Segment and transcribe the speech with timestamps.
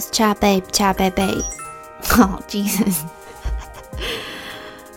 [0.00, 1.26] Rose 恰贝恰贝贝，
[2.02, 2.86] 好精神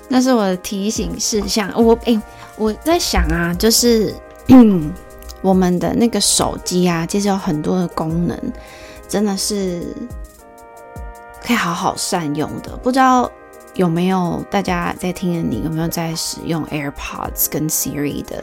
[0.07, 1.71] 那是我的提醒事项。
[1.75, 2.21] 我哎、欸，
[2.55, 4.15] 我在想啊，就是
[5.41, 8.39] 我们的那个手机啊，其实有很多的功能，
[9.09, 9.83] 真的是
[11.43, 12.77] 可以好好善用的。
[12.77, 13.29] 不知道
[13.73, 18.41] 有没有大家在听的你有没有在使用 AirPods 跟 Siri 的？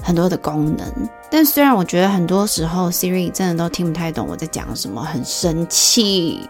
[0.00, 6.48] 很多的功能，但虽然我觉得很多时候 Siri 真的都听不太懂我在讲什么，很生气。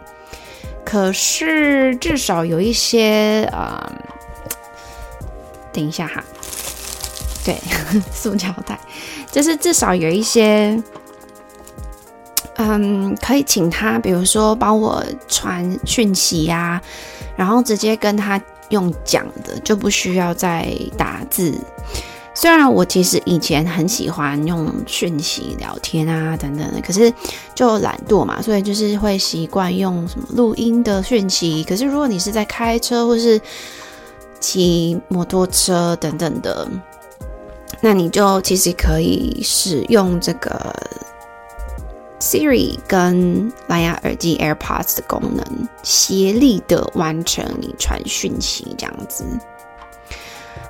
[0.84, 3.98] 可是至少有一些啊、嗯，
[5.70, 6.24] 等一下哈，
[7.44, 7.58] 对，
[8.10, 8.78] 塑胶袋，
[9.30, 10.82] 就是至少有一些，
[12.56, 16.80] 嗯，可以请他，比如说帮我传讯息呀、
[17.36, 18.40] 然后直接跟他
[18.70, 21.52] 用讲的，就不需要再打字。
[22.40, 27.12] 虽然我其实以前很喜欢用讯息聊天啊等等的，可是
[27.52, 31.64] 就懒惰嘛，所以就是会习惯用什么录音的讯息。
[31.64, 33.40] 可是如果你是在开车或是
[34.38, 36.64] 骑摩托车等等的，
[37.80, 40.72] 那你就其实可以使用这个
[42.20, 49.24] Siri 跟蓝牙耳机 AirPods 的功能，协力的完成你传讯息这样子。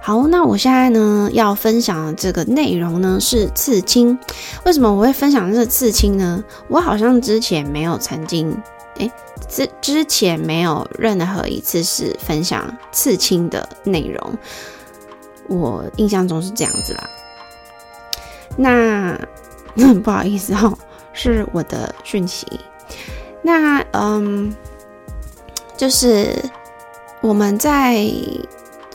[0.08, 4.18] 好，那我现在呢要分享的这个内容呢是刺青。
[4.64, 6.42] 为什么我会分享这个刺青呢？
[6.68, 8.56] 我好像之前没有曾经，
[8.96, 9.12] 诶，
[9.50, 14.38] 之之前没有任何一次是分享刺青的内容。
[15.46, 17.10] 我印象中是这样子啦。
[18.56, 19.20] 那
[20.02, 20.78] 不好意思哈、哦，
[21.12, 22.46] 是我的讯息。
[23.42, 24.56] 那嗯，
[25.76, 26.34] 就是
[27.20, 28.10] 我们在。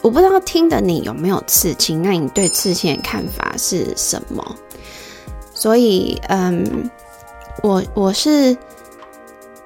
[0.04, 4.44] 我不知道听的你有没有刺青，那你对刺青的看法是什么？
[5.54, 6.92] 所以，嗯，
[7.62, 8.56] 我我是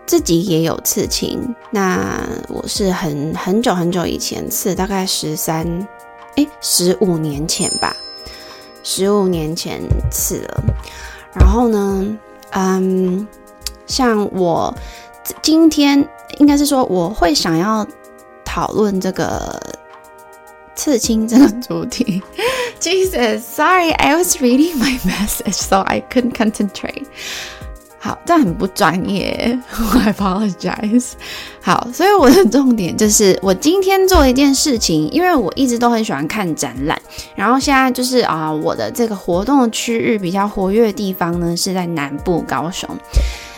[0.06, 5.66] 自己也有刺青，那我是很很久很久以前刺，大概十三，
[6.36, 7.96] 诶，十五年前吧，
[8.84, 10.64] 十五年前刺了。
[11.34, 12.06] 然后呢，
[12.52, 13.28] 嗯，
[13.88, 14.72] 像我
[15.42, 16.08] 今天
[16.38, 17.84] 应该是说我会想要
[18.46, 19.60] 讨论这个。
[20.78, 22.22] 刺青这个主题，
[22.80, 27.04] Jesus，sorry，I was reading my message，so I couldn't concentrate。
[28.00, 31.14] 好，这很不专业， 我 apologize。
[31.62, 36.98] 好，所以我的重点就是，我今天做一件事情，因为我一直都很喜欢看展览，
[37.36, 42.88] 然后现在就是啊，我的这个活动区域比较活跃的地方呢是在南部高雄。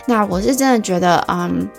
[0.08, 1.70] 那我是真的觉得，嗯。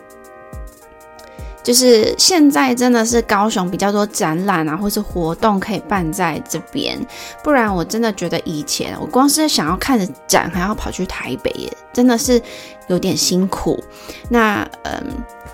[1.63, 6.99] 就是现在真的是高雄比较多展览啊，或是活动可以办在这边，
[7.43, 12.41] 不然我真的觉得以前我光是想要看着展，还要跑去台北耶，真的是
[12.89, 13.83] 有点辛苦。
[14.29, 15.07] 那嗯，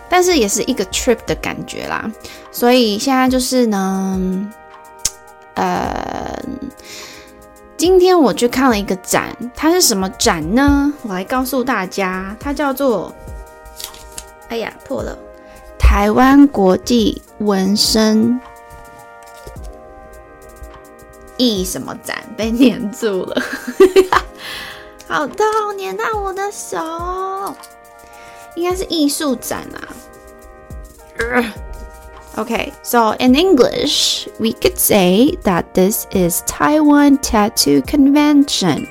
[0.09, 2.11] 但是也是一个 trip 的感觉啦。
[2.53, 4.49] 所以现在就是呢，
[5.55, 6.39] 呃，
[7.77, 10.93] 今天我去看了一个展，它是什么展呢？
[11.03, 13.13] 我来告诉大家，它叫做，
[14.49, 15.19] 哎呀，破了。
[15.89, 18.39] 台湾国际纹身
[21.39, 23.43] 艺什么展被黏住了，
[25.07, 27.55] 好痛，黏到我的手，
[28.57, 29.95] 应该是艺术展啊。
[32.37, 38.89] Okay, so in English, we could say that this is Taiwan Tattoo Convention。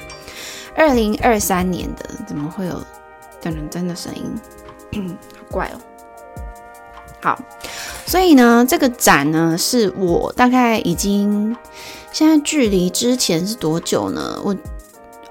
[0.75, 2.81] 二零二三年的，怎么会有
[3.43, 4.39] 噔噔噔的声音？
[5.37, 5.79] 好怪哦。
[7.25, 7.39] 好，
[8.05, 11.57] 所以呢，这个展呢，是我大概已经
[12.11, 14.39] 现在距离之前是多久呢？
[14.43, 14.55] 我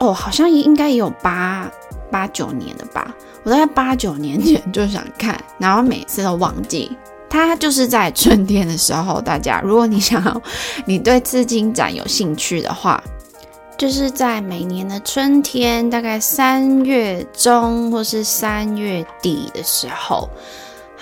[0.00, 1.70] 哦，好像应该也有八
[2.10, 3.14] 八九年了吧。
[3.44, 6.90] 我大概八九年前就想看，然后每次都忘记。
[7.30, 10.42] 它就是在春天的时候，大家如果你想要，
[10.86, 13.00] 你对刺青展有兴趣的话，
[13.78, 20.28] 就是在每年的春天，大概三月中或是三月底的时候。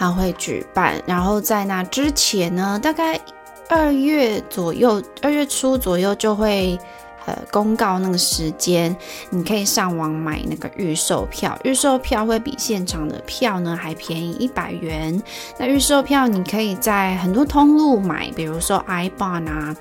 [0.03, 3.21] 他会举办，然后在那之前呢，大概
[3.69, 6.77] 二月左右，二月初左右就会
[7.25, 8.97] 呃公告那个时间，
[9.31, 15.23] 你可以上网买那个预售票，预售票会比现场的票呢还便宜一百元。
[15.57, 19.77] 那预售票你可以在很多通路买，比如说 ibon 啊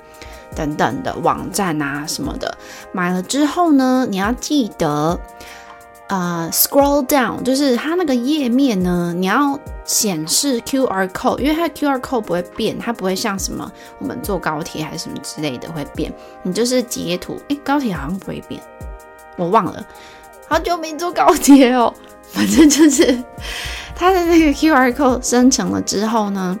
[0.54, 2.56] 等等的网站啊什么的，
[2.92, 5.18] 买了之后呢，你要记得。
[6.12, 16.12] 呃、，scroll down 就是它那个页面呢，你要显示 QR code，因为它 QR code 不会变，它不会像什么我们坐高铁还是什么之类的会变。
[16.42, 18.60] 你就是截图，诶，高铁好像不会变，
[19.38, 19.82] 我忘了，
[20.46, 21.90] 好久没坐高铁哦。
[22.30, 23.24] 反正就是
[23.96, 26.58] 它的那个 QR code 生成了之后呢，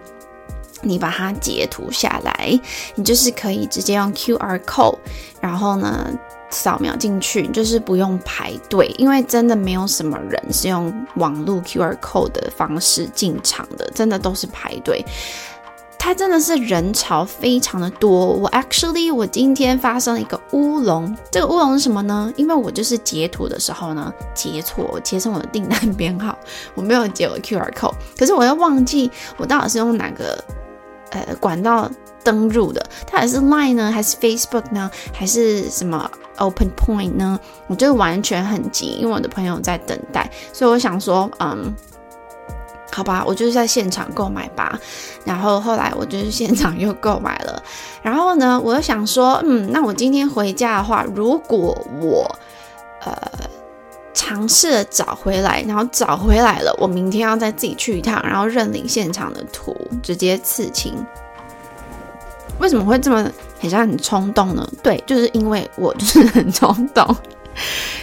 [0.80, 2.58] 你把它截图下来，
[2.94, 4.96] 你就是可以直接用 QR code，
[5.42, 6.10] 然后呢
[6.52, 15.04] 扫描进去，就是不用排队，因为真的没有什么人是用网络 QR code 的方式进场的，真的都是排队。
[15.98, 18.26] 它真的是人潮非常的多。
[18.26, 22.32] 我 actually 我今天发生了一个乌龙，这个乌龙是什么呢？
[22.36, 26.36] 因为我就是截图的时候呢，截错，我截成我的订单编号，
[26.74, 30.44] 我没有截我 QR code，可是我又忘记我到底是用哪个
[31.10, 31.88] 呃管道
[32.24, 37.38] 登入的，它还是 Line 呢，还是 Facebook 呢，还是什么 Open Point 呢？
[37.66, 41.74] 我就完全很急，因为我的朋友在等待，所以我想说，嗯。
[42.94, 44.78] 好吧，我就是在现场购买吧。
[45.24, 47.62] 然后后来我就是现场又购买了。
[48.02, 52.30] 然后呢，我又想说，嗯，那我今天回家的话，如果我
[53.02, 53.16] 呃
[54.12, 60.94] 尝试着找回来，然后找回来了，我明天要再自己去一趟，然后认领现场的图，直接刺青。
[62.58, 64.68] 为什么会这么很像很冲动呢？
[64.82, 67.16] 对，就是因为我就是很冲动，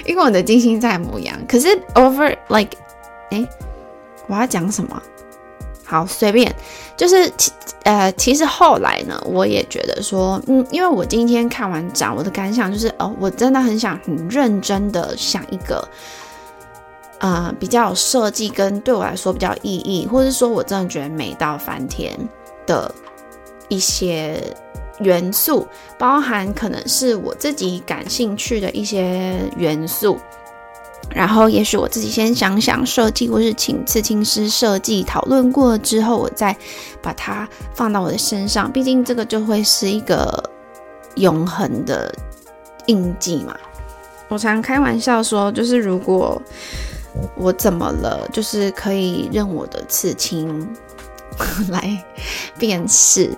[0.05, 1.35] 因为我的金星在牡羊。
[1.47, 2.77] 可是 over like
[3.31, 3.47] 哎。
[4.31, 5.01] 我要讲什么？
[5.83, 6.55] 好，随便，
[6.95, 7.51] 就是其
[7.81, 15.83] 呃，其实后来呢，我也觉得说，嗯，因为我今天看完展，我的感想就是，哦，我真的很想很认真的想一个，
[17.17, 22.15] 呃，比较有设计跟对我来说比较意义，或者说我真的觉得美到翻天
[22.67, 22.93] 的
[23.69, 24.41] 一些
[24.99, 25.65] 元素，
[25.97, 30.19] 包含可能是我自己感兴趣的一些元素。
[31.09, 36.55] 然后，也许我自己先想想设计，或是请刺青师设计，讨论过了之后，我再
[37.01, 38.71] 把它放到我的身上。
[38.71, 40.43] 毕竟这个就会是一个
[41.15, 42.13] 永恒的
[42.85, 43.57] 印记嘛。
[44.27, 46.39] 我常开玩笑说，就是如果
[47.35, 50.69] 我怎么了，就是可以认我的刺青
[51.71, 52.05] 来
[52.59, 53.35] 辨识。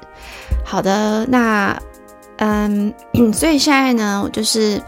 [0.71, 1.77] 好的，那
[2.37, 2.93] 嗯，
[3.33, 4.81] 所以现在呢，我就是。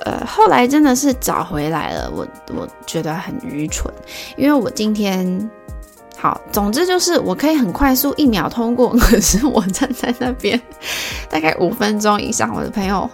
[0.00, 3.90] 呃，后来真的是找回来了，我我觉得很愚蠢，
[4.36, 5.50] 因为我今天
[6.18, 10.60] 好，总之就是我可以很快速一秒通过， 可是我站在那边
[11.30, 13.08] 大概五分钟以上，我的朋友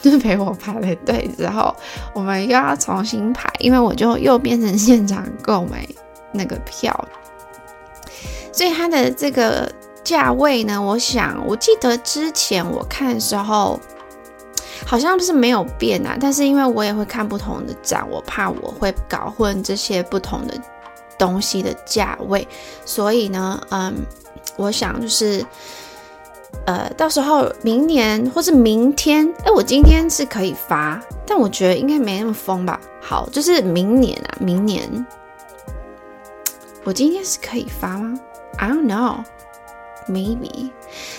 [0.00, 1.74] 就陪我排了队之后，
[2.14, 5.86] 我们又要重新排，因为我就又变成 现场购买
[6.30, 6.96] 那个票，
[8.52, 9.70] 所以他的这个
[10.04, 13.78] 价位呢，我想我记得之前我看的时候。
[14.84, 20.60] 好像是没有变啊，但是因为我也会看不同的展，我怕我会搞混这些不同的
[21.16, 22.46] 东西的价位，
[22.84, 23.94] 所以呢，嗯，
[24.56, 25.46] 我想就是，
[26.66, 32.80] 呃，到时候明年或是明天，哎，我今天是可以发，但我觉得应该没那么疯吧。
[33.00, 35.06] 好，就是明年啊，明年，
[36.82, 38.18] 我今天是可以发吗
[38.58, 39.22] ？I don't know。
[40.08, 40.70] Maybe，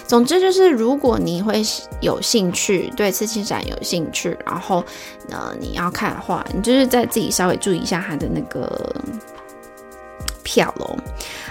[0.05, 1.63] 总之就是，如果你会
[2.01, 4.83] 有兴趣，对刺青展有兴趣，然后
[5.29, 8.95] 呃你要看的话，你就是在自己稍微注意一下它的那个
[10.43, 10.97] 票喽。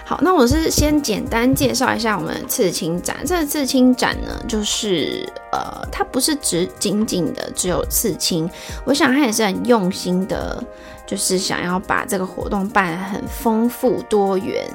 [0.05, 3.17] 好，那我是先简单介绍一下我们的刺青展。
[3.27, 8.49] 这个刺青展呢，就是呃，它不是只仅仅的只有刺青，
[8.85, 10.63] 我想它也是很用心的。
[11.05, 14.67] 就是想要把这个活动办得很丰富多元，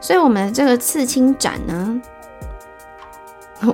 [0.00, 2.02] 所以我们这个刺青展呢，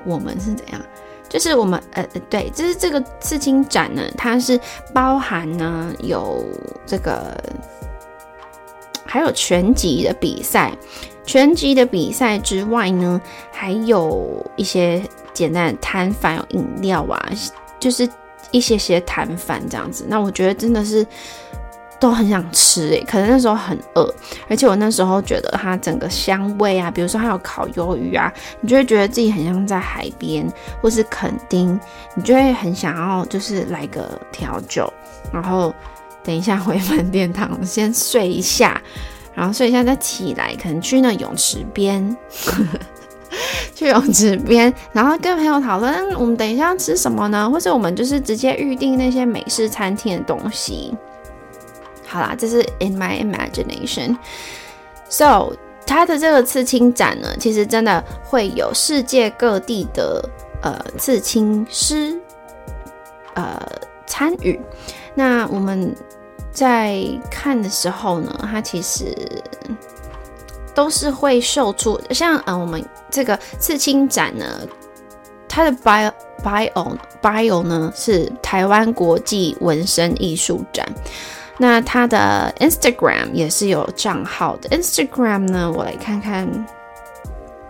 [0.05, 0.81] 我们是怎样？
[1.27, 4.61] 就是我们呃对，就是这个刺青展呢，它是
[4.93, 6.45] 包含呢有
[6.85, 7.35] 这个
[9.07, 10.73] 还有拳击的比赛，
[11.25, 13.21] 拳击的比赛之外呢，
[13.53, 17.31] 还有一些简单的摊贩，有饮料啊，
[17.79, 18.09] 就是
[18.51, 20.05] 一些些摊贩这样子。
[20.09, 21.07] 那我觉得真的是。
[21.99, 24.15] 都很想吃诶，可能那时候很饿，
[24.51, 30.47] 而且我那时候觉得它整个香味啊，比如说还有烤鱿鱼啊，你就会觉得自己很像在海边
[30.83, 31.81] 或是垦丁，
[32.15, 34.93] 你就会很想要就是来个调酒，
[35.33, 35.75] 然后
[36.27, 38.83] 等一下回饭店躺 先睡一下，
[39.33, 42.17] 然后睡一下再起来，可能去那泳池边，
[43.75, 47.49] 去泳池边，然后跟朋友讨论我们等一下吃什么呢？
[47.49, 50.93] 或者我们就是直接预定那些美式餐厅的东西。
[52.07, 54.17] 好啦，这是 in my imagination。
[55.09, 55.53] So，
[55.87, 60.29] 它的这个刺青展呢，其实真的会有世界各地的
[60.63, 62.21] 呃刺青师
[63.35, 63.61] 呃
[64.07, 64.61] 参与。
[65.15, 65.95] 那我们
[66.57, 69.15] 在看的时候呢，它其实
[70.75, 74.47] 都是会秀出，像呃我们这个刺青展呢，
[75.47, 76.11] 它的 bio
[76.43, 80.89] bio bio 呢是台湾国际纹身艺术展。
[81.59, 84.71] 那他的 Instagram 也是有账号的。
[84.71, 86.49] Instagram 呢，我来看看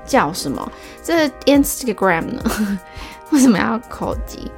[0.05, 0.73] 叫什么？
[1.03, 2.43] 这 Instagram 呢，
[3.31, 4.51] 为什么要口级？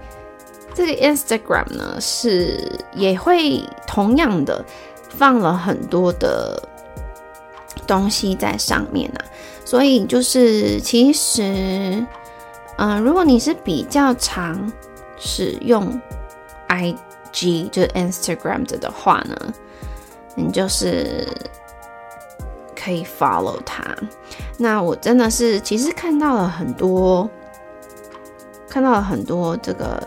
[0.78, 4.64] 这个 Instagram 呢，是也会同样的
[5.08, 6.62] 放了很多的
[7.84, 9.18] 东西在上面啊，
[9.64, 12.06] 所以就是其实，
[12.76, 14.72] 嗯、如果你是比较常
[15.16, 16.00] 使用
[16.68, 19.52] IG 就是 Instagram 的话呢，
[20.36, 21.26] 你就是
[22.80, 23.84] 可以 follow 它。
[24.56, 27.28] 那我真的是其实看到了很多，
[28.70, 30.00] 看到了很多这个。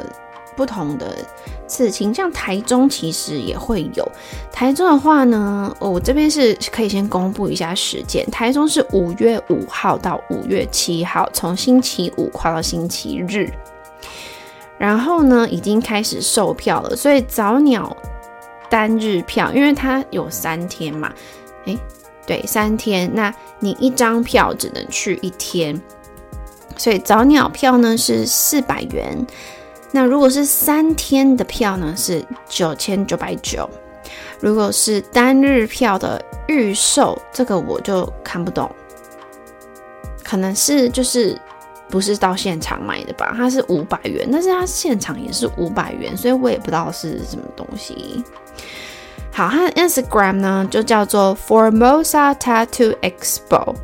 [0.61, 1.17] 不同的
[1.65, 4.07] 刺青，像台中其实也会有。
[4.51, 8.23] 台中的话呢，我这边是可以先公布一下时间。
[8.29, 13.51] 台中是五月五号到五月七号，从星期五跨到星期日。
[14.77, 17.97] 然后呢，已经开始售票了，所以早鸟
[18.69, 21.11] 单日票，因为它有三天嘛，
[21.65, 21.75] 诶，
[22.27, 25.81] 对，三天，那你一张票只能去一天，
[26.77, 29.25] 所以早鸟票呢是四百元。
[29.91, 33.69] 那如果是三天的票呢，是九千九百九。
[34.39, 38.69] 如果是单日票的预售，这个我就看不懂，
[40.23, 41.39] 可能是就是
[41.89, 43.33] 不是到现场买的吧？
[43.37, 48.23] 它是五百元，但是它现场也是五百元，所以我也不知道是什么东西。
[49.31, 53.75] 好，它的 Instagram 呢就叫做 Formosa Tattoo Expo。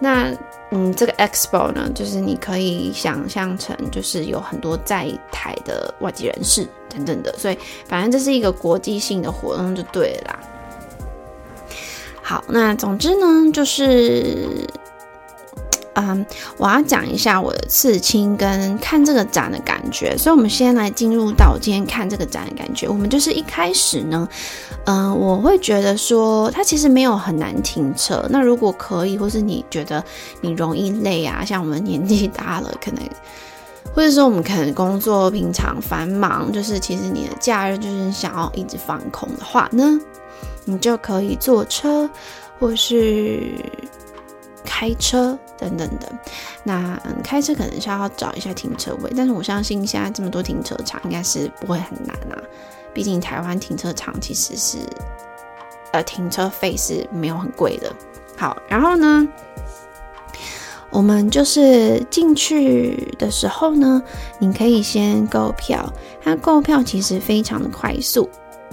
[0.00, 0.32] 那
[0.76, 10.36] 嗯，这个 expo 呢，就是你可以想象成，就是有很多在台的外籍人士等等的，所以反正这是一个国际性的活动就对啦。
[12.20, 14.66] 好，那总之呢，就是。
[15.94, 16.24] 嗯，
[16.56, 22.88] 我要讲一下我的刺青跟看这个展的感觉，所以我们先来进入到今天看这个展的感觉。
[22.88, 24.28] 我们就是一开始呢，
[24.86, 28.26] 嗯，我会觉得说它其实没有很难停车。
[28.28, 30.02] 那如果可以，或是你觉得
[30.40, 33.02] 你容易累啊，像我们年纪大了，可能
[33.94, 40.00] 或者说我们可能工作平常繁忙，就是其实你的假日就是想要一直放空的话呢，
[40.64, 42.10] 你就可以坐车
[42.58, 43.42] 或是
[44.74, 45.38] 开车。
[45.56, 46.12] 等等的，
[46.64, 52.36] 那嗯，开车可能是要找一下停车位，但是我相信现在这么多停车场，应该是不会很难啊。
[52.92, 54.78] 毕竟台湾停车场其实是，
[55.92, 57.90] 呃，停车费是没有很贵的。
[58.36, 59.26] 好，然后呢，
[60.90, 64.02] 我们就是进去的时候呢，
[64.40, 65.90] 你可以先购票，
[66.22, 68.28] 它购票其实非常的快速。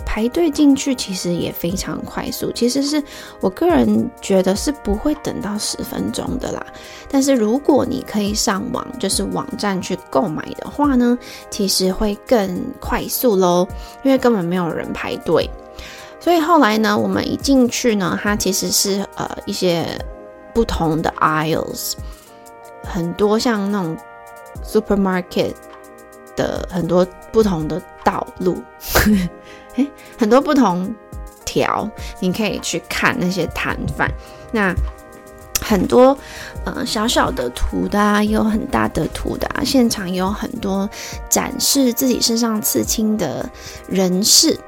[0.06, 3.02] 排队进去其实也非常快速，其实是
[3.40, 6.66] 我个人觉得是不会等到十分钟的啦。
[7.10, 11.18] 但是如果你可以上网，就是网站去购买的话呢，
[11.50, 13.68] 其实会更快速喽，
[14.04, 15.50] 因为根本没有人排队。
[16.20, 19.86] 所以后来呢，我们一进去呢，它其实是呃一些
[20.54, 21.94] 不同的 aisles，
[22.84, 23.98] 很多像那种
[24.64, 25.54] supermarket
[26.36, 28.62] 的很多不同的道路。
[29.76, 30.94] 诶，很多不同
[31.46, 34.12] 条，你可以去看那些摊贩。
[34.52, 34.74] 那
[35.62, 36.18] 很多
[36.66, 39.64] 呃小小的图的啊，也有很大的图的啊。
[39.64, 40.90] 现场也有很多
[41.30, 43.50] 展示自己身上刺青的
[43.88, 44.60] 人士，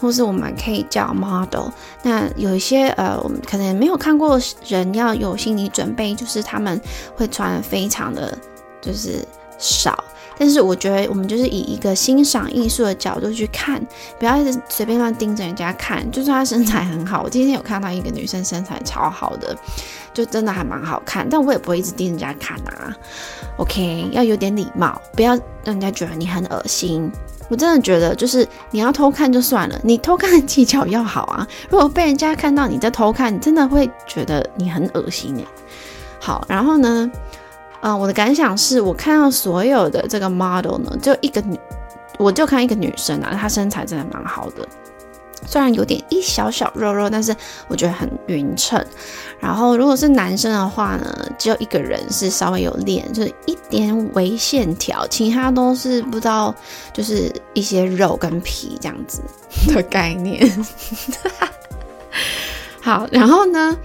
[0.00, 1.68] 或是我们可以叫 model。
[2.02, 6.80] 那有一些呃，我们可能没有看过人，要有心理准备，就是他们
[7.14, 8.36] 会穿非常的
[8.80, 9.24] 就是
[9.58, 10.02] 少。
[10.38, 13.84] 但是我觉得我们就是以一个欣赏艺术的角度去看，
[14.18, 16.08] 不要一直随便乱盯着人家看。
[16.10, 19.56] 就算她身材很好，我今天有看到一个女生身材超好的，
[20.14, 21.26] 就真的还蛮好看。
[21.28, 22.96] 但我也不会一直盯人家看啊。
[23.56, 27.10] OK，要有点礼貌，不要让人家觉得你很恶心。
[27.50, 31.48] 我真的觉得，就是你要偷看就算了，你偷看的技巧要好啊。
[31.70, 35.44] 如果被人家看到你在偷看，你真的会觉得你很恶心诶。
[36.20, 37.10] 好，然后呢？
[37.80, 41.58] 嗯、我的感想是我看到所有的这个 model 呢，就一个女，
[42.18, 44.66] 我就看一个女生啊，她身材真的蛮好的，
[45.46, 47.34] 虽然有点一小小肉肉，但是
[47.68, 48.84] 我觉得很匀称。
[49.38, 56.52] 然后如果是男生的话呢，只有一个人是稍微有练，就是一点微线条，其他都是不知道，
[56.92, 59.22] 就是一些肉跟皮这样子
[59.68, 60.50] 的概念。
[62.82, 63.76] 好，然后呢，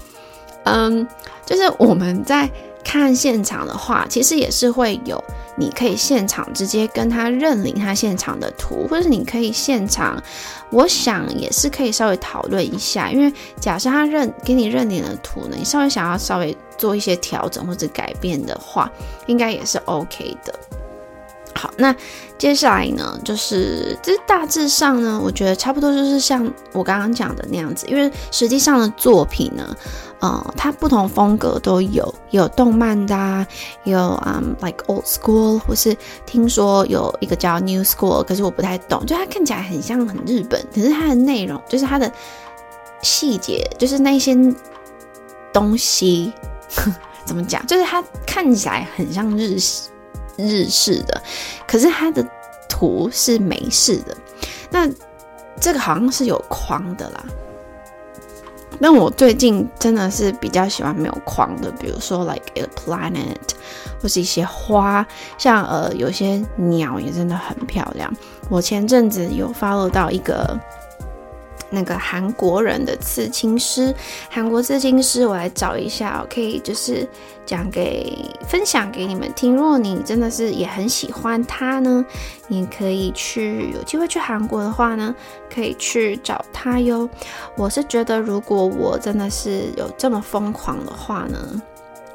[0.63, 1.07] 嗯，
[1.45, 2.49] 就是我们在。
[2.83, 5.23] 看现场的话，其实也是会有，
[5.55, 10.21] 你可以现场直接跟他认领他现场的图，或者你可以现场，
[10.69, 18.91] 我想也是可以稍微讨论一下，因为假设他认给你认领的图呢，你稍微想要稍微做一些调整或者改变的话，
[19.27, 20.53] 应该也是 OK 的。
[21.63, 21.95] 好，那
[22.37, 29.73] 接下来呢，就是这大致上呢，我觉得差不多就是像我刚刚讲的那样子，因为实际上的作品呢，
[30.19, 33.47] 呃，它不同风格都有，有动漫的啊，
[33.85, 42.11] 有嗯，like old school，或是听说有一个叫 new school，可是我不太懂，就它看起来很像很日本，可是它的内容就是它的
[43.01, 44.35] 细节，就是那些
[45.53, 46.33] 东西
[47.23, 49.89] 怎么讲，就是它看起来很像日系。
[50.37, 51.21] 日式的，
[51.67, 52.25] 可是它的
[52.67, 54.15] 图是美式的。
[54.69, 54.89] 那
[55.59, 57.23] 这个好像是有框的啦。
[58.79, 63.37] 那我最近真的是比较喜欢没有框的，比如说 like a planet，
[64.01, 65.05] 或是一些花，
[65.37, 68.11] 像呃有些鸟也真的很漂亮。
[68.49, 70.59] 我前阵子有 follow 到一个。
[71.73, 73.93] 那个韩国人的刺青师，
[74.29, 77.07] 韩国刺青师，我来找一下，我可以就是
[77.45, 78.15] 讲给
[78.47, 79.55] 分享给你们听。
[79.55, 82.05] 如果你真的是也很喜欢他呢，
[82.47, 85.15] 你可以去有机会去韩国的话呢，
[85.53, 87.09] 可以去找他哟。
[87.57, 91.61] 我是觉得，如果我真的是有这么疯狂的话呢，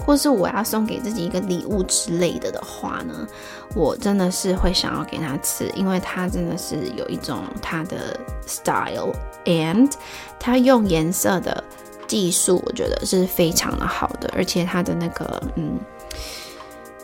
[0.05, 3.27] 或是我要送给自己一个礼物之类的的话呢，
[3.75, 9.93] 我真的是会想要给他吃，因为他真的是有一种他的 style，and
[10.39, 11.63] 他用颜色的
[12.07, 15.79] 技术，我觉得是非常的好的，而且他的那个嗯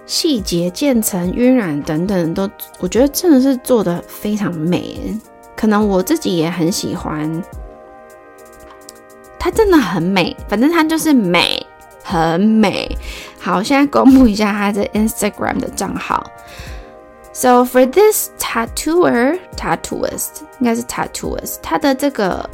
[0.07, 5.19] 细节、渐层、晕染等等都，我觉得真的是做的非常美。
[5.57, 7.43] 可能我自己也很喜欢，
[9.39, 11.65] 它真的很美，反正它就是美。
[12.05, 12.97] 很美，
[13.41, 16.23] 好，现在公布一下他的 Instagram 的账号。
[17.33, 22.49] So for this tattooer, tattooist，应该是 tattooist，他的这个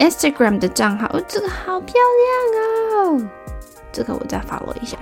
[0.00, 3.30] Instagram 的账号，哦，这个好漂亮哦。
[3.92, 4.98] 这个我再 follow 一下，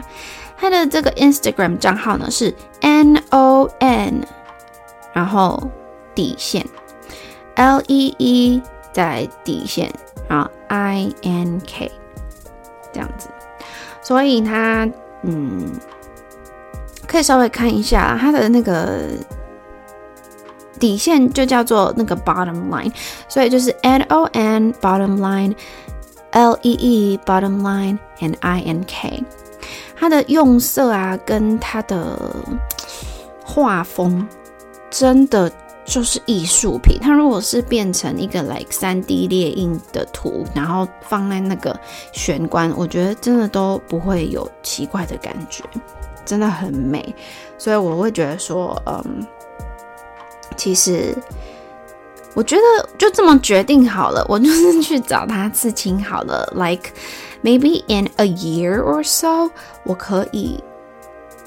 [0.57, 4.27] 他的这个 Instagram 账号呢是 N O N，
[5.13, 5.69] 然后
[6.15, 6.65] 底线
[7.57, 9.93] L E E 在底线，
[10.29, 11.91] 然后 I N K。
[12.99, 13.29] 这样子，
[14.03, 14.89] 所以他
[15.23, 15.71] 嗯，
[17.07, 19.03] 可以稍微看一下他的那个
[20.81, 22.93] 底线，就叫做那个 bottom line，
[23.29, 25.55] 所以就是 N O N bottom line
[26.33, 29.23] L E E bottom line and I N K，
[29.97, 32.19] 它的用色啊，跟它的
[33.45, 34.27] 画风
[34.91, 35.53] 真的。
[35.89, 41.75] 就是艺术品，它如果是变成一个 like 3D 列印的图，然后放在那个
[42.13, 45.65] 玄关，我觉得真的都不会有奇怪的感觉，
[46.27, 47.15] 真的很美。
[47.57, 49.27] 所以我会觉得说，嗯，
[50.59, 51.17] 其实
[52.35, 56.53] 我觉得就这么决定好了，我就是去找他刺青好了。
[56.55, 56.93] Like
[57.43, 59.51] maybe in a year or so，
[59.85, 60.63] 我可以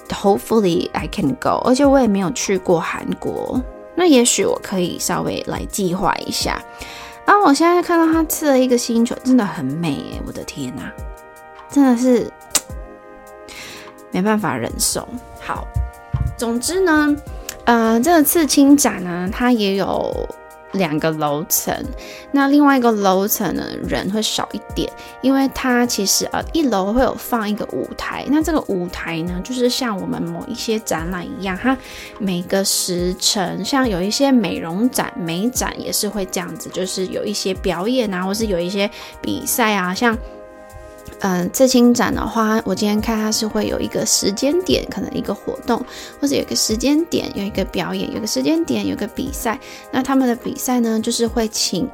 [0.10, 3.62] ，hopefully I can go，而且我也没有去过韩国。
[3.96, 6.62] 那也许我可以稍微来计划一下
[7.26, 7.40] 啊！
[7.46, 10.22] 我现在看到他刺了一个星球，真的很美耶！
[10.26, 10.92] 我的天哪，
[11.70, 12.32] 真的是
[14.12, 15.08] 没办法忍受。
[15.40, 15.68] 好，
[16.38, 17.16] 总之呢，
[17.66, 20.12] 呃，这个刺青展呢，它也有。
[20.74, 21.76] 两个楼层，
[22.32, 31.78] 那另外一个楼层呢，人会少一点，因为它其实呃一楼会有放一个舞台，那这个舞台呢，就是像我们某一些展览一样，它
[32.20, 38.90] 每个时辰，像有一些美容展、美展也是会这样子，就是有一些表演啊，或是有一些
[39.22, 40.18] 比赛啊，像。
[41.20, 45.80] 嗯，刺青展的话，我今天看它是会有一个时间点，可能一个活动，
[46.20, 49.60] 或者有个时间点有一个表演，有个时间点有个比赛。
[49.92, 51.88] 那他们的比赛呢，就是会请，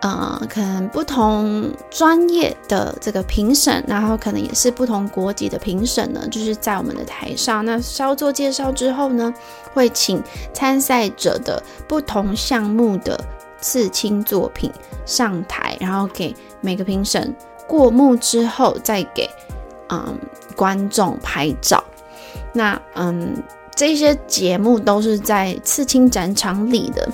[0.00, 7.64] 呃，可能不同专业的这个评审，然后可能也是不同国籍的评审呢，就是在我们的台上。
[7.64, 9.32] 那稍作介绍之后呢，
[9.72, 10.20] 会请
[10.52, 13.24] 参赛者的不同项目的
[13.60, 14.68] 刺青作品
[15.06, 17.32] 上台，然后给每个评审。
[17.68, 19.30] 过目之后再给
[19.90, 20.18] 嗯
[20.56, 21.84] 观众拍照，
[22.52, 23.36] 那嗯
[23.76, 27.08] 这些节目都是在刺青展场里的。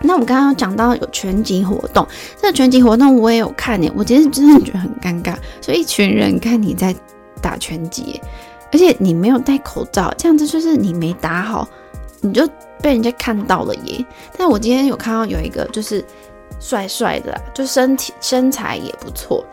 [0.00, 2.06] 那我们刚刚讲到有拳击活动，
[2.40, 6.94] 这个拳击活动我也有看耶，我其实真的觉得很尴尬，所以一群人看你在
[7.40, 8.20] 打拳击，
[8.72, 11.66] 而且你没有戴口罩，这样子就是你没打好，
[12.20, 12.46] 你就
[12.82, 14.04] 被人家看到了耶。
[14.36, 16.04] 但我今天有看到有一个就是
[16.64, 19.44] 帅帅的，就身体身材也不错。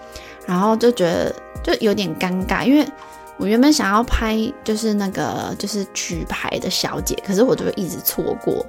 [0.46, 2.88] 然后就觉得就有点尴尬，因为
[3.36, 8.66] 我原本想要拍就是那个就是举牌的小姐，可是我就一直错过，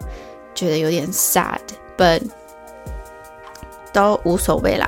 [0.55, 2.21] 觉得有点 sad，but
[3.93, 4.87] 都无所谓啦。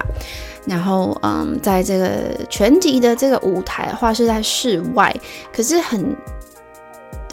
[0.66, 5.14] 然后嗯，在这个全集的这个舞台的话是在室外，
[5.52, 6.16] 可是很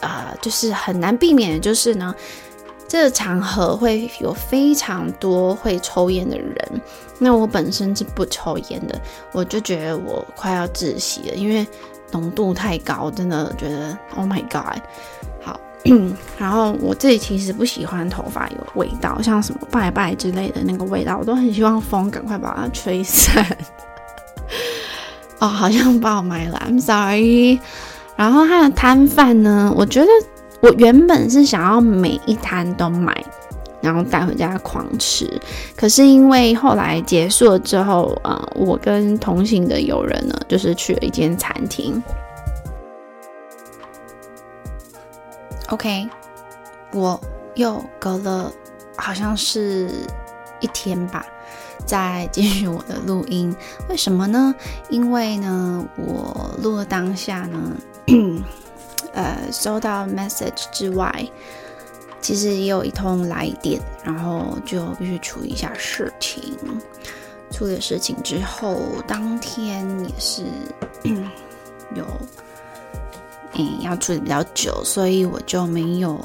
[0.01, 2.15] 啊、就是很难避免的就是呢，
[2.91, 6.81] 这个场合会有非常多会抽烟的人。
[7.17, 8.99] 那我本身是不抽烟的，
[9.31, 11.65] 我就觉得我快要窒息了，因为
[12.11, 14.81] 浓度太高，真的觉得 Oh my God！
[15.41, 15.57] 好，
[16.37, 23.45] 然后我自己其实不喜欢头发有味道，像什么拜拜之类的那个味道，我都很希望风赶快把它吹散。
[25.39, 27.57] 哦，好像爆麦了，I'm sorry。
[28.17, 30.07] 然后他的摊贩呢，我觉得
[30.61, 33.23] 我原本是想要每一摊都买。
[33.83, 35.27] 然后带回家狂吃，
[35.75, 41.99] 可是因为后来结束了之后，呃，我跟同行的友人呢，就是去了一间餐厅。
[45.69, 46.07] OK，
[46.93, 47.19] 我
[47.55, 48.53] 又隔了
[48.95, 49.89] 好像是
[50.59, 51.25] 一天吧，
[51.83, 53.51] 再继续我的录音。
[53.89, 54.53] 为什么呢？
[54.91, 57.59] 因为呢，我录了当下呢，
[59.13, 61.25] 呃，收到 message 之外。
[62.21, 66.55] 其实也有一通来电，然后就必须处理一下事情。
[67.49, 70.43] 处理事情之后，当天也是
[71.95, 72.05] 有
[73.53, 76.23] 嗯要处理比较久，所以我就没有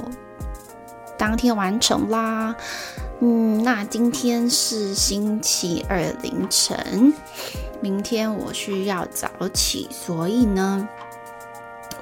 [1.16, 2.55] 当天完成啦。
[3.20, 7.11] 嗯，那今天是星期二凌晨，
[7.81, 10.87] 明天我需要早起，所以呢，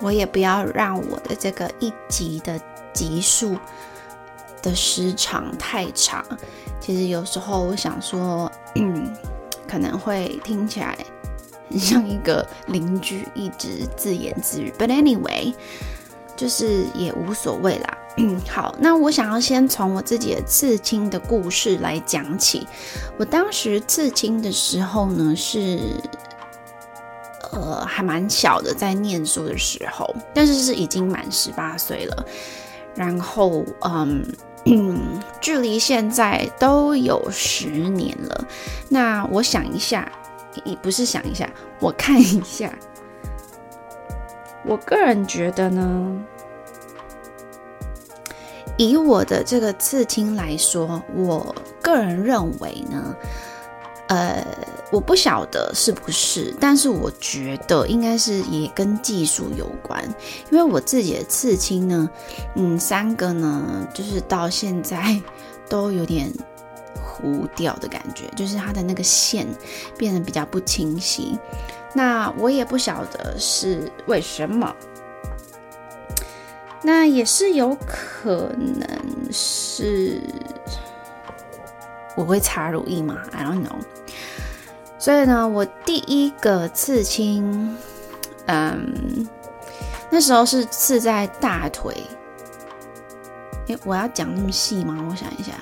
[0.04, 2.60] 我也不要让我的这个一集的。
[2.94, 3.58] 集数
[4.62, 6.24] 的时长太长，
[6.78, 9.12] 其实有时候我想说，嗯，
[9.66, 10.96] 可能会听起来
[11.68, 14.72] 很像一个邻居一直自言自语。
[14.78, 15.52] But anyway，
[16.36, 17.98] 就是也无所谓啦。
[18.16, 22.64] 嗯 好，那我想要先从我自己的刺青的故事来讲起。
[23.16, 25.80] 我当时刺青的时候呢，是
[27.52, 32.24] 呃还蛮小的，在念书的时候，但是是已经满十八岁了。
[32.94, 34.24] 然后，嗯，
[35.40, 38.44] 距离现在都有十年了。
[38.88, 40.11] 那我想一下，
[40.64, 41.48] 也不是想一下，
[41.80, 42.72] 我看一下。
[44.64, 46.24] 我个人觉得呢，
[48.76, 53.16] 以我的这个刺青来说，我个人认为呢。
[54.07, 54.46] 呃，
[54.94, 60.00] 我不晓得是不是，但是我觉得应该是也跟技术有关，
[60.52, 62.09] 因为我自己的刺青呢，
[62.54, 65.20] 嗯，三个呢，就是到现在
[65.68, 66.33] 都有点
[67.02, 69.44] 糊掉的感觉，就是它的那个线
[69.98, 71.37] 变得比较不清晰。
[71.92, 74.72] 那我也不晓得是为什么，
[76.83, 78.87] 那也是有可能
[79.33, 80.20] 是。
[82.16, 83.74] 我会擦乳液吗？I don't know。
[84.98, 87.76] 所以呢，我第一个刺青，
[88.46, 89.28] 嗯，
[90.11, 91.94] 那时候是刺在大腿。
[93.66, 94.96] 诶，我要讲那么细吗？
[95.11, 95.52] 我想一下。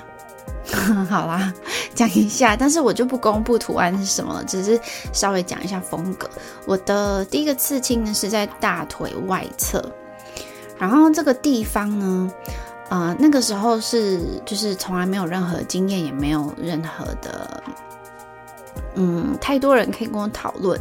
[1.11, 1.53] 好啦，
[1.95, 4.81] 讲一下，但是我就不公布图案是什么了，只是
[5.12, 6.31] 稍微讲一下风格。
[6.66, 9.85] 我的第一个刺青呢是在大腿外侧，
[10.79, 12.33] 然后这个地方呢。
[12.88, 17.62] 啊、呃，那个时候是就是从来没有任何经验，也没有任何的，
[18.94, 20.81] 嗯，太多人可以跟我讨论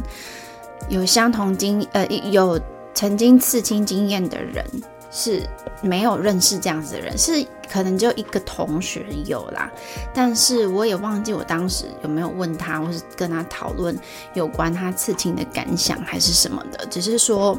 [0.88, 2.60] 有相同经呃有
[2.94, 4.64] 曾经刺青经验的人
[5.10, 5.42] 是
[5.80, 9.70] 没有认识这样子的人，是可能就一个同学有啦，
[10.12, 13.98] 但是我也忘记我当时有没有问他，或是跟他讨论
[14.34, 17.58] 有关他刺青的感想还是什么的，只是说。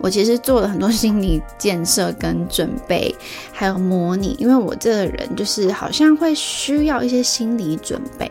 [0.00, 3.14] 我其实做了很多心理建设跟准备，
[3.52, 8.26] 还有模拟，因为我这个人就是好像会需要一些心理准备。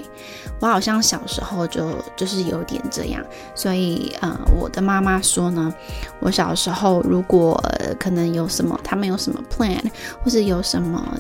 [0.60, 3.24] 我好像小时候就就是有点这样，
[3.56, 5.74] 所以呃，我的妈妈说呢，
[6.20, 9.80] 我小时候如果、呃、可能有什么，他们有什么 plan，
[10.24, 11.18] 或是有什么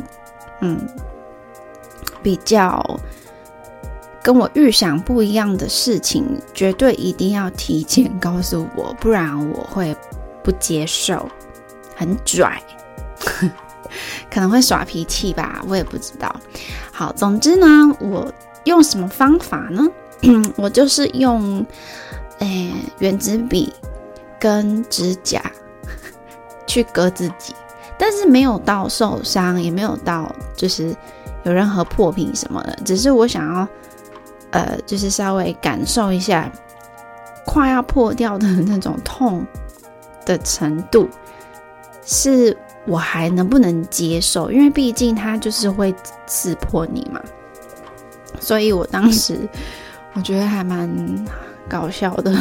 [0.61, 0.77] 嗯
[2.21, 2.99] 比较
[4.21, 9.95] 跟我预想不一样的事情，绝对一定要提前告诉我，不然我会。
[10.43, 11.27] 不接受，
[11.95, 12.61] 很拽，
[14.31, 16.33] 可能会耍脾气吧，我也不知道。
[16.91, 18.31] 好，总之呢，我
[18.65, 19.87] 用什么方法呢？
[20.57, 21.65] 我就是用，
[22.39, 23.73] 诶，原子笔
[24.39, 25.41] 跟指甲
[26.67, 27.55] 去割自己，
[27.97, 30.95] 但是没有到受伤，也没有到就是
[31.43, 33.67] 有任何破皮什么的，只是我想要，
[34.51, 36.51] 呃，就是稍微感受一下
[37.45, 39.45] 快要破掉的那种痛。
[40.29, 41.09] 的程度
[42.05, 44.51] 是我还能不能接受？
[44.51, 45.93] 因为毕竟它就是会
[46.27, 47.19] 刺破你嘛，
[48.39, 49.39] 所以我当时
[50.13, 50.87] 我觉得还蛮
[51.67, 52.31] 搞笑的，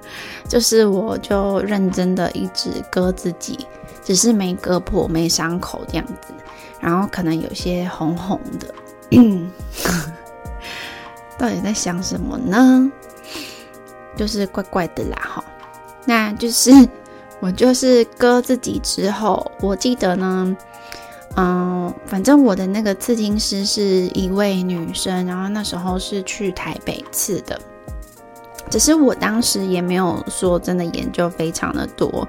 [0.46, 3.66] 就是我就认真的一直割自己
[4.04, 6.34] 只是没割破、没伤口这样子，
[6.78, 8.74] 然后可能有些红红的。
[11.38, 12.92] 到底在想什么呢？
[14.16, 15.44] 就是怪怪的啦，哈。
[16.04, 16.70] 那就是
[17.40, 20.56] 我就是割自己之后，我记得呢，
[21.36, 27.58] 嗯，反正我的那个刺青师是一位女生，然后那时候是去台北刺的。
[28.70, 32.26] 只是我当时也没有说真的研究非常的多，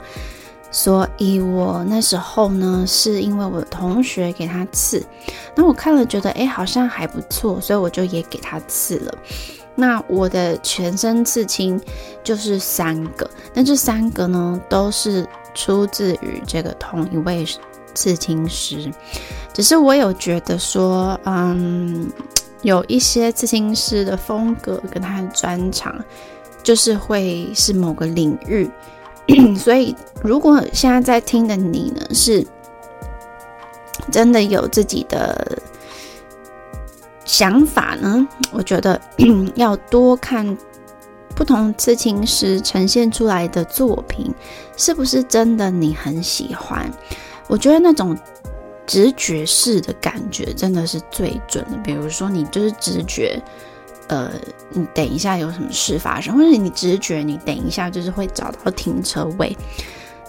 [0.72, 5.04] 所以我那时候呢，是因为我的同学给他刺，
[5.54, 9.17] 那我看了觉得哎好像还不错，所以我就也给他刺了。
[9.80, 11.82] 那我的全身刺青
[12.24, 17.46] 就是三个，那这三个呢都是出自于这个同一位
[17.96, 18.92] 刺青师，
[19.54, 22.12] 只是我有觉得说，嗯。
[22.62, 25.96] 有一些刺青师的风格跟他的专长，
[26.62, 28.70] 就是会是某个领域，
[29.58, 32.46] 所以如果现在在听的你呢，是
[34.12, 35.58] 真的有自己的
[37.30, 39.00] 想法呢， 我觉得
[39.54, 40.58] 要多看
[41.36, 44.34] 不同刺青师呈现出来的作品，
[44.76, 46.92] 是不是真的你很喜欢？
[47.48, 48.18] 我觉得那种。
[48.88, 51.78] 直觉式的感觉真的是最准的。
[51.84, 53.39] 比如说，你就是直觉，
[54.08, 54.32] 呃，
[54.72, 59.56] 你等一下有什么事发生，或者你直觉你等一下就是会找到停车位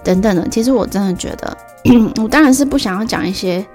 [0.04, 0.46] 等等的。
[0.50, 1.56] 其实我真的觉得，
[2.22, 3.66] 我当然是不想要讲一些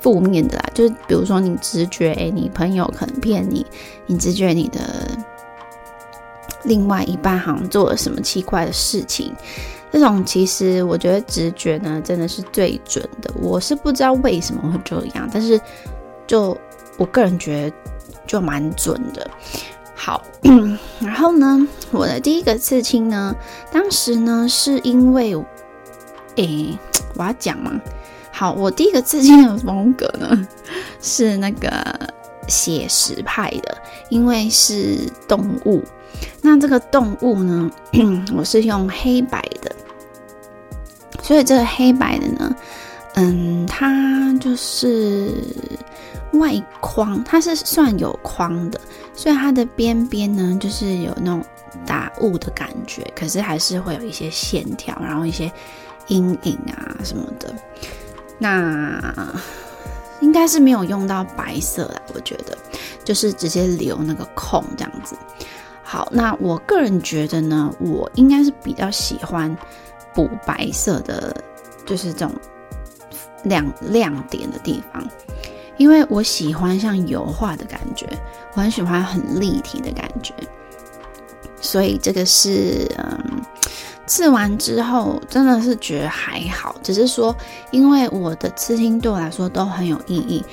[0.00, 0.64] 负面的啦。
[0.74, 3.64] 就是比如说，你直觉，诶，你朋友可能骗你，
[4.06, 4.80] 你直觉你的
[6.64, 9.34] 另外一半好像做了什么奇怪的事情。
[9.92, 13.32] 这种其实我觉得直觉呢，真的是最准的。
[13.40, 15.60] 我是不知道为什么会这样，但是
[16.26, 16.56] 就
[16.96, 17.76] 我个人觉得
[18.26, 19.28] 就蛮准的。
[19.96, 20.22] 好，
[21.00, 23.34] 然后呢，我的第一个刺青呢，
[23.72, 25.34] 当时呢是因为，
[26.36, 26.78] 诶，
[27.16, 27.72] 我要讲嘛。
[28.40, 30.48] 好，我第一个刺青的风格呢
[31.02, 31.70] 是那个
[32.48, 33.76] 写实派的，
[34.08, 34.96] 因为是
[35.28, 35.84] 动物。
[36.40, 37.70] 那这个动物呢，
[38.34, 39.70] 我是用黑白的。
[41.22, 42.56] 所以这个黑白的呢，
[43.16, 45.34] 嗯，它就是
[46.32, 46.50] 外
[46.80, 48.80] 框，它是算有框的，
[49.14, 51.44] 所以它的边边呢，就是有那种
[51.84, 55.52] 打雾的感觉，可是还是会有一些线条，然后一些
[56.06, 57.54] 阴影啊什么的。
[58.40, 59.32] 那
[60.20, 62.58] 应该是没有用到白色啦，我觉得
[63.04, 65.14] 就是直接留那个空这样子。
[65.84, 69.56] 好，那我个人觉得呢，我应该是比较喜欢。
[70.12, 71.32] 补白色的，
[71.86, 72.34] 就是这种
[73.44, 75.08] 亮亮点的地方，
[75.76, 78.08] 因为我喜欢像油画的感觉，
[78.54, 80.34] 我很喜欢很立体的感觉，
[81.60, 83.40] 所以这个是嗯，
[84.10, 87.32] 刺完之后真的是觉得还好，只是说
[87.70, 90.44] 因为我的刺青对我来说都很有意义，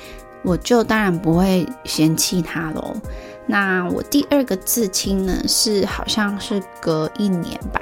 [0.44, 2.96] 我就当然不会嫌弃它喽。
[3.48, 7.82] 那我第二个刺青呢，是好像是隔一年吧。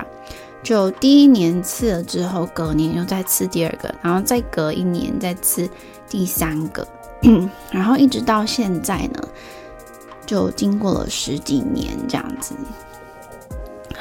[0.64, 5.70] 就第一年刺了之后，隔年又再刺第二个，然后再隔一年再刺
[6.08, 6.88] 第三个，
[7.70, 9.22] 然后一直到现在呢，
[10.26, 12.56] 就经过了十几年这样子。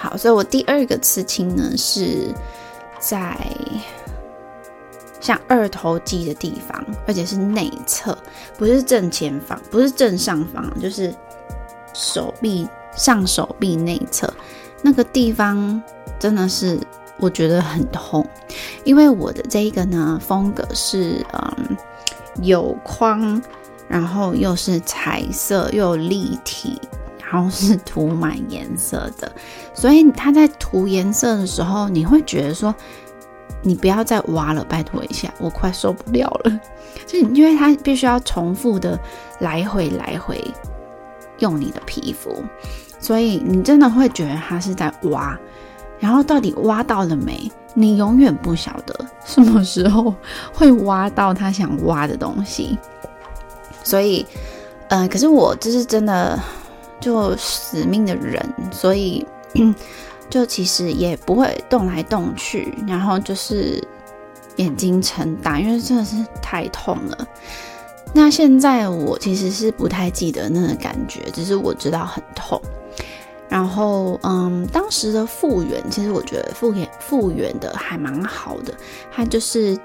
[0.04, 2.28] 好，所以我第二个刺青呢是
[3.00, 3.34] 在
[5.18, 8.16] 像二头肌的地方，而且是内侧，
[8.58, 11.14] 不是正前方，不是正上方，就是
[11.94, 14.30] 手臂上手臂内侧
[14.82, 15.82] 那个地方。
[16.18, 16.78] 真的是
[17.18, 18.26] 我觉得很痛，
[18.84, 21.76] 因为我的这一个呢风格是嗯
[22.42, 23.42] 有框，
[23.88, 26.80] 然后又是彩色又立体，
[27.34, 29.32] 然后是涂满颜色的，
[29.74, 32.72] 所以它在涂颜色的时候，你会觉得说
[33.60, 36.60] 你不要再挖了，拜托一下，我快受不了了。
[37.08, 38.96] 就因为它必须要重复的
[39.40, 40.40] 来回来回
[41.40, 42.40] 用你的皮肤，
[43.00, 45.36] 所以你真的会觉得它是在挖。
[45.98, 47.50] 然后到底挖到了没？
[47.74, 48.94] 你永远不晓得
[49.24, 50.14] 什么时候
[50.52, 52.78] 会挖到他想挖的东西。
[53.82, 54.24] 所以，
[54.86, 56.38] 呃，可是我就是真的
[57.04, 59.26] 就死命的忍，所以
[60.30, 63.86] 就其实也不会动来动去，然后就是
[64.56, 67.28] 眼睛撑大，因为真的是太痛了。
[68.14, 72.58] 那现在我其实是不太记得那个感觉，只是我知道很痛。
[73.50, 78.72] 然后，嗯，当时的复原，其实我觉得复原复原的还蛮好的，
[79.12, 79.78] 它就是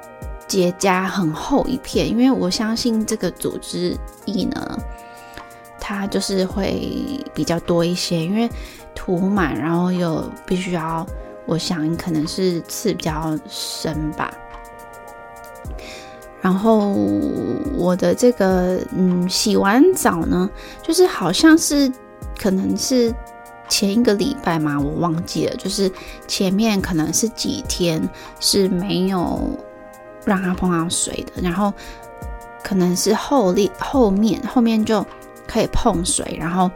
[0.47, 4.79] 结痂很厚一片，因为我相信这个组织液呢，
[5.89, 6.79] 它就是会
[7.33, 8.47] 比较多一些，因为
[8.93, 11.03] 涂满，然后又必须要，
[11.47, 14.31] 我想可能是刺比较深吧，
[16.41, 16.93] 然后
[17.75, 20.47] 我的这个嗯，洗完澡呢，
[20.83, 21.91] 就是好像是
[22.39, 23.11] 可能是
[23.67, 25.91] 前一个礼拜嘛，我忘记了，就是
[26.27, 27.99] 前面可能是几天
[28.39, 29.39] 是没有
[30.23, 31.73] 让它碰到水的，然后
[32.63, 35.03] 可能是后力后面后面就
[35.49, 36.69] 可以碰水，然后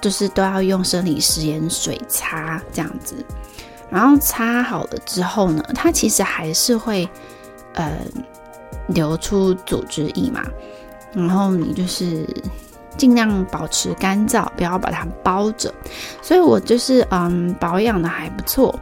[0.00, 3.14] 就是都要用生理食盐水擦这样子，
[3.88, 7.08] 然后擦好了之后呢，它其实还是会
[7.74, 7.98] 呃。
[8.94, 10.42] 流出组织液嘛，
[11.12, 12.26] 然后你就是
[12.96, 15.70] 尽量保持干燥，不要把它包着。
[16.22, 18.74] 所以我就是嗯保养的还不错，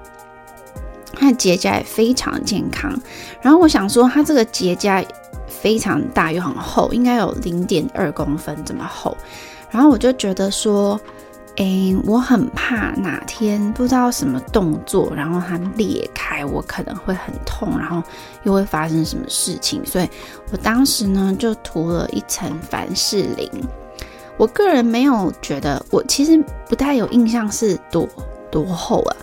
[1.13, 2.97] 它的结痂也非常健康。
[3.43, 5.05] 然后我想说，它这个结痂
[5.49, 9.17] 非常大又很厚，应该有零点二公分这么厚。
[9.71, 11.01] 然后我就觉得说。
[11.59, 18.03] 诶，我很怕哪天不知道什么动作，然后它裂开，我可能会很痛，然后
[18.43, 20.11] 又会发生什么事情，所以
[20.53, 23.51] 我当时呢就涂了一层凡士林。
[24.37, 28.07] 我个人没有觉得，我其实不太有印象是多
[28.51, 29.17] 多厚啊，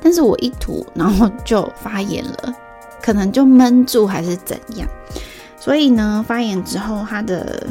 [0.00, 2.54] 但是我一涂，然后就发炎了，
[3.02, 4.88] 可能就闷住还是怎样，
[5.60, 7.64] 所以呢，发炎之后它的。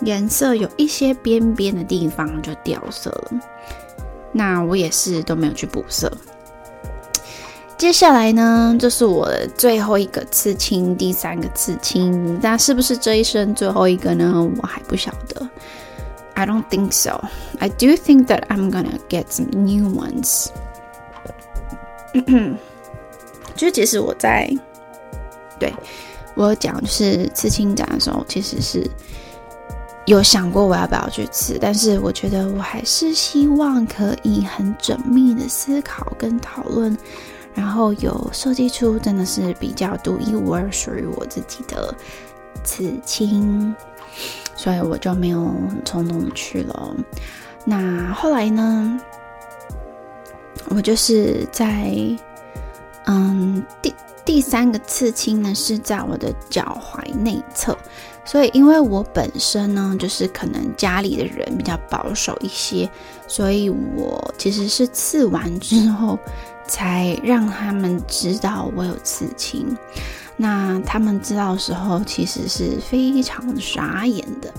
[0.00, 3.40] 颜色有一些边边的地方就掉色了，
[4.32, 6.12] 那我也是都没有去补色。
[7.78, 14.46] 接下来呢，就是我的最后一个刺青，第三个刺青，那是不是这一生最后一个呢？
[14.60, 15.48] 我还不晓得。
[16.34, 17.24] I don't think so.
[17.60, 20.48] I do think that I'm gonna get some new ones.
[23.54, 24.50] 就其实我在
[25.58, 25.72] 对
[26.34, 28.88] 我讲就是刺青展的时候，其实是。
[30.06, 36.94] 有想过我要不要去刺，但是我觉得我还是希望可以很缜密的思考跟讨论，
[37.54, 41.94] 然后有设计出真的是比较独一无二属于我自己的
[42.62, 43.74] 刺青，
[44.54, 46.94] 所以我就没有很冲动去了。
[47.64, 49.00] 那后来呢，
[50.68, 51.90] 我就是在
[53.06, 53.94] 嗯第
[54.24, 57.76] 第三个刺青呢是在我的脚踝内侧。
[58.26, 62.88] 所以，因为我本身呢，就是可能家里的人比较保守一些，
[63.26, 66.18] 所以我其实是刺完之后
[66.66, 69.76] 才让他们知道我有刺青。
[70.38, 74.50] 那他们知道的时候，其实是非常傻眼的。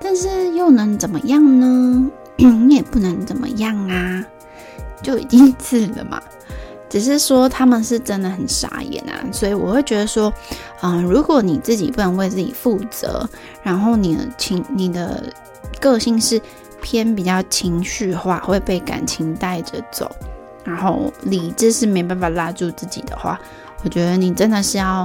[0.00, 2.10] 但是又能怎么样呢？
[2.36, 4.24] 你 也不能怎么样啊，
[5.02, 6.22] 就已经刺了嘛。
[6.94, 10.32] 只是说他们是真的很傻眼啊，所以我会觉得说，
[10.80, 13.28] 嗯、如果你自己不能为自己负责，
[13.64, 15.24] 然后你的情、你的
[15.80, 16.40] 个性是
[16.80, 20.08] 偏比较情绪化，会被感情带着走，
[20.62, 23.40] 然后理智是没办法拉住自己的话，
[23.82, 24.98] 我觉得你真的是要，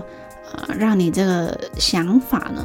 [0.53, 2.63] 呃，让你这个想法呢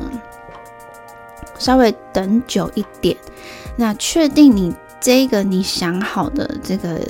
[1.58, 3.16] 稍微等久一点，
[3.74, 7.00] 那确定你这个你想好的这个。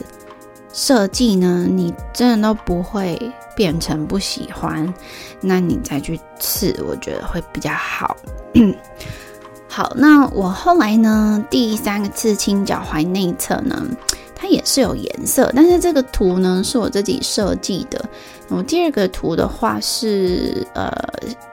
[0.75, 4.93] 设计呢，你真的都不会变成不喜欢，
[5.41, 8.17] 那你再去刺，我觉得会比较好。
[9.71, 13.87] 好，那我后来呢，第三个刺青脚踝内侧呢，
[14.35, 18.05] 它也是有颜色，但是这个图呢是我自己设计的。
[18.49, 20.93] 我第二个图的话是呃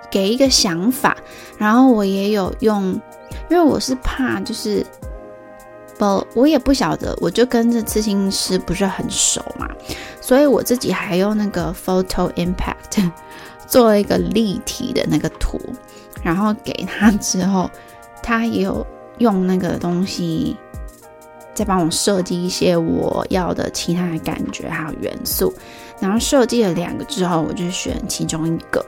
[0.09, 1.15] 给一个想法，
[1.59, 2.99] 然后我也有用，
[3.51, 4.83] 因为我是怕就是。
[6.01, 9.67] 不，我也不晓得，我就跟着刺青师不是很熟嘛，
[10.19, 13.11] 所以我自己还用那个 Photo Impact
[13.69, 15.61] 做了一个立体的那个图，
[16.23, 17.69] 然后给他之后，
[18.23, 18.83] 他也有
[19.19, 20.57] 用那个东西
[21.53, 25.53] 再帮我设计一些我要的其他的感觉还有元素，
[25.99, 28.83] 然后设计了两个之后，我就选其中一个。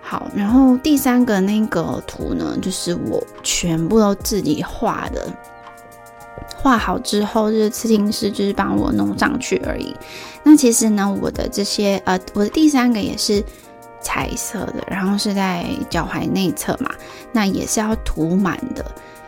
[0.00, 5.30] 好，然后第三个那个图呢，就是我全部都自己画的。
[6.56, 9.94] 画好之后，就是刺青师就是帮我弄上去而已。
[10.42, 13.42] 那其实呢，我的这些呃，我的第三个也是
[14.00, 16.90] 彩色的，然后是在脚踝内侧嘛，
[17.32, 18.84] 那也是要涂满的，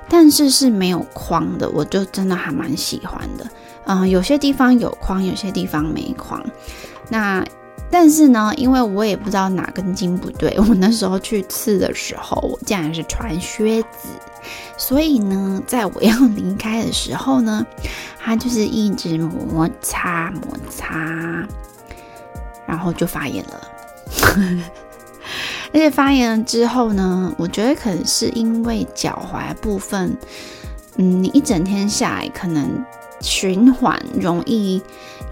[0.08, 3.46] 但是是没有框的，我就真的还蛮喜欢的。
[3.86, 6.44] 嗯、有些地方有框，有些地方没框。
[7.08, 7.44] 那
[7.90, 14.08] 但是呢，因为我也不知道哪根筋不对， 我那时候去刺的时候，我竟然是穿靴子。
[14.76, 17.66] 所以呢，在我要离开的时候呢，
[18.18, 20.94] 它就是一直摩擦摩擦，
[22.66, 23.68] 然后就发炎了。
[25.70, 30.16] 而且发炎了之后呢，我觉得可能是因为脚踝部分，
[30.96, 32.84] 嗯，你一整天下来可能
[33.20, 34.82] 循环容易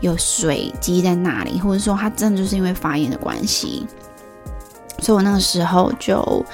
[0.00, 3.86] 有水积在那里，或者说它真的就是因为发炎的关系。
[5.00, 6.44] 所以我那个时候就，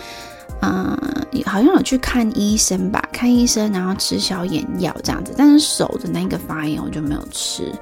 [0.63, 0.99] 嗯，
[1.47, 5.33] 好像有去看医生吧，看医生，然后吃消炎药这样子。
[5.37, 7.73] 但是手的那个发炎我就没有吃，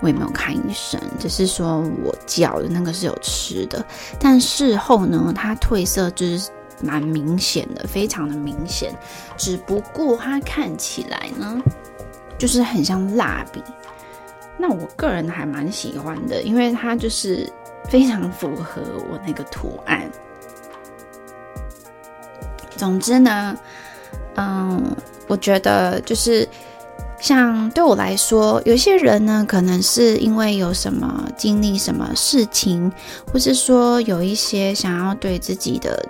[0.00, 3.84] 我也没有看医生，只是说我脚的那个是有吃的。
[4.18, 6.50] 但事后呢，它褪色就是
[6.82, 8.94] 蛮明显的，非常的明显。
[9.36, 11.60] 只不过它看起来呢，
[12.38, 13.60] 就是很像蜡笔。
[14.58, 17.50] 那我个人还蛮喜欢的，因为它就是。
[17.88, 20.10] 非常符合我那个图案。
[22.76, 23.56] 总之呢，
[24.34, 24.82] 嗯，
[25.28, 26.48] 我觉得就是
[27.20, 32.92] 像对我来说，有些人呢，可能是因为有什么经历什么事情，
[33.32, 36.04] 或是说有一些想要对自己的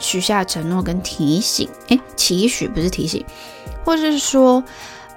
[0.00, 3.24] 许下承诺跟提醒，诶，期许不是提醒，
[3.84, 4.60] 或是说。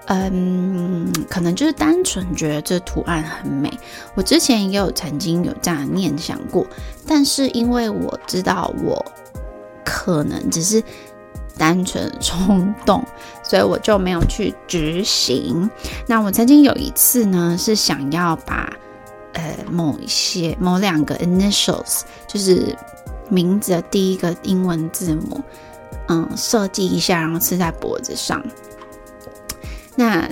[0.07, 3.71] 嗯，可能就是单纯觉得这图案很美。
[4.13, 6.65] 我之前也有曾经有这样的念想过，
[7.07, 9.03] 但是因为我知道我
[9.83, 10.83] 可能只是
[11.57, 13.03] 单纯冲动，
[13.41, 15.67] 所以我就没有去执行。
[16.05, 18.71] 那我曾经有一次呢，是想要把
[19.33, 22.77] 呃某一些某两个 initials，就是
[23.27, 25.41] 名字的第一个英文字母，
[26.09, 28.43] 嗯，设计一下，然后刺在脖子上。
[29.95, 30.29] 那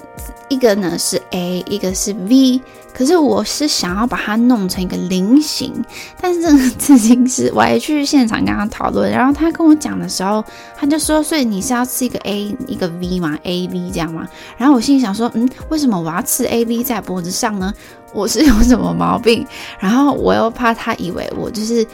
[0.49, 2.61] 一个呢是 A，一个是 V，
[2.93, 5.73] 可是我是想要把它弄成一个菱形，
[6.19, 10.43] 但是这个刺青师我还去现场跟他讨论，然后他跟我讲的时候，
[10.75, 14.27] 他就说，所以你是要刺一个 A 一个 V 吗？A V 这样吗？
[14.57, 17.73] 然后我心里想说，嗯，为什么我要刺 A V 在脖子上呢？
[18.13, 19.47] 我是有什么毛病？
[19.79, 21.87] 然后我又怕他以为我就是，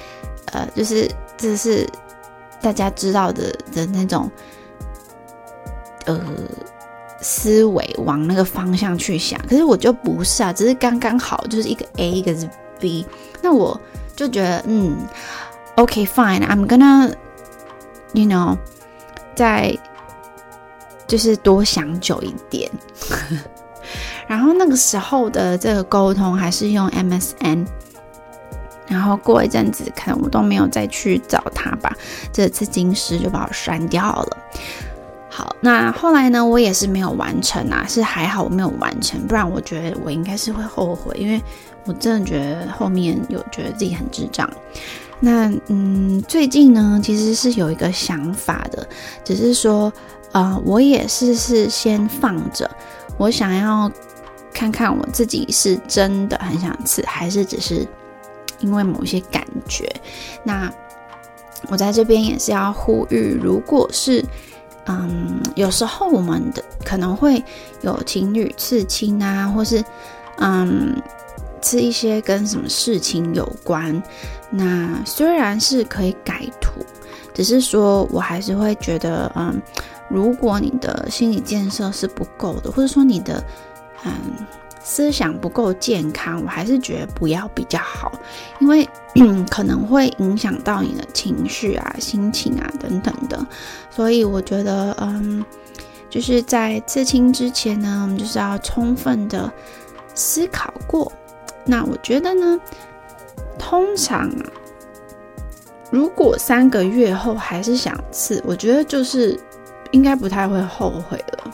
[0.51, 1.87] 呃，就是这是
[2.61, 4.29] 大家知道的的那种，
[6.05, 6.19] 呃。
[7.21, 12.49] 思维往那个方向去想，可是我就不是啊，只是刚刚好就是一个 A 一个是
[12.79, 13.05] B，
[13.41, 13.79] 那我
[14.15, 14.97] 就觉得嗯
[15.75, 18.57] ，OK fine，I'm gonna，you know，
[19.35, 19.77] 再
[21.07, 22.69] 就是多想久一点。
[24.27, 27.65] 然后那个时候的这个沟通还是用 MSN，
[28.87, 31.91] 然后过一阵子可能我都没有再去找他吧，
[32.31, 34.37] 这次金师就把我删掉了。
[35.39, 36.45] 好，那后来呢？
[36.45, 41.41] 我也是没有完成啊，是还好我没有完成，不然我觉得我应该是会后悔，因为
[41.85, 44.49] 我真的觉得后面有觉得自己很智障。
[45.21, 48.85] 那嗯，最近呢，其实是有一个想法的，
[49.23, 49.93] 只是说，
[50.33, 52.69] 呃，我也是是先放着，
[53.17, 53.89] 我想要
[54.53, 57.87] 看看我自己是真的很想吃，还是只是
[58.59, 59.89] 因为某些感觉。
[60.43, 60.69] 那
[61.69, 64.21] 我在这边也是要呼吁，如果是。
[64.89, 67.41] 嗯，有时候我们的可能会
[67.81, 69.85] 有情侣刺青啊，或是
[70.39, 70.99] 嗯，
[71.61, 74.01] 刺一些跟什么事情有关。
[74.49, 76.83] 那虽然是可以改图，
[77.35, 79.61] 只是说我还是会觉得，嗯，
[80.09, 83.43] 如果你的心理建设是不够的，或者说你的
[84.05, 84.11] 嗯。
[84.89, 88.11] 思想不够健康，我还是觉得不要比较好，
[88.59, 88.89] 因为
[89.47, 93.45] 可能会影响到你的情绪啊、心情啊等等的，
[93.91, 95.45] 所以我觉得嗯，
[96.09, 99.51] 就是在刺青之前呢，我们就是要充分的
[100.15, 101.11] 思考过。
[101.65, 102.59] 那我觉得呢，
[103.59, 104.27] 通常，
[105.91, 109.39] 如果三个月后还是想刺，我觉得就是
[109.91, 111.53] 应该不太会后悔了。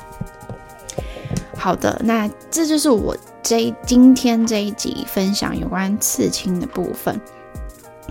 [1.65, 7.19] 好的，那这就是我这今天这一集分享有关刺青的部分。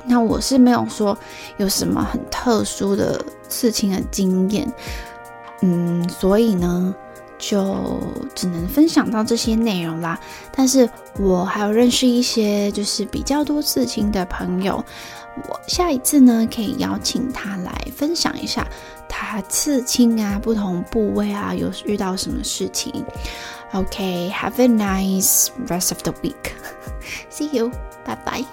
[0.06, 1.16] 那我是没有说
[1.58, 4.68] 有什么很特殊的刺青的经验，
[5.62, 6.92] 嗯，所以呢，
[7.38, 8.00] 就
[8.34, 10.18] 只能分享到这些内容啦。
[10.50, 10.90] 但是
[11.20, 14.84] 我还有认识一些就是比较多刺青的朋友，
[15.48, 18.66] 我下一次呢可以邀请他来分享一下。
[19.16, 22.92] 他刺青啊，不同部位啊，有遇到什么事情
[23.72, 26.52] ？OK，Have a nice rest of the week.
[27.30, 27.70] See you.
[28.04, 28.44] Bye bye.